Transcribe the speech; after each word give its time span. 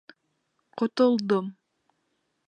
Ҡотолдом. 0.81 1.51